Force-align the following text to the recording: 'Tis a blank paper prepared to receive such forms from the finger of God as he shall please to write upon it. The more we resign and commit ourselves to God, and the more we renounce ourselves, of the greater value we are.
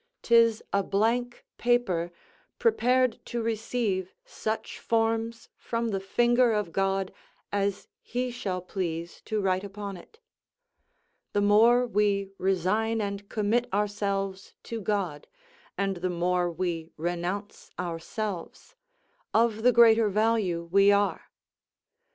'Tis 0.23 0.63
a 0.73 0.81
blank 0.81 1.45
paper 1.59 2.11
prepared 2.57 3.23
to 3.23 3.39
receive 3.39 4.15
such 4.25 4.79
forms 4.79 5.47
from 5.55 5.89
the 5.89 5.99
finger 5.99 6.53
of 6.53 6.71
God 6.71 7.13
as 7.51 7.87
he 8.01 8.31
shall 8.31 8.63
please 8.63 9.21
to 9.25 9.39
write 9.39 9.63
upon 9.63 9.97
it. 9.97 10.17
The 11.33 11.41
more 11.41 11.85
we 11.85 12.31
resign 12.39 12.99
and 12.99 13.29
commit 13.29 13.71
ourselves 13.71 14.55
to 14.63 14.81
God, 14.81 15.27
and 15.77 15.97
the 15.97 16.09
more 16.09 16.51
we 16.51 16.89
renounce 16.97 17.69
ourselves, 17.77 18.73
of 19.35 19.61
the 19.61 19.71
greater 19.71 20.09
value 20.09 20.63
we 20.71 20.91
are. 20.91 21.29